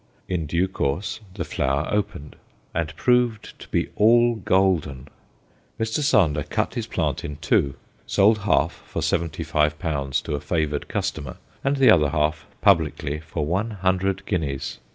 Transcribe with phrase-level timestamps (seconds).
[0.27, 2.35] In due course the flower opened,
[2.73, 5.07] and proved to be all golden!
[5.79, 5.99] Mr.
[5.99, 7.75] Sander cut his plant in two,
[8.07, 13.19] sold half for seventy five pounds to a favoured customer, and the other half, publicly,
[13.19, 14.79] for one hundred guineas.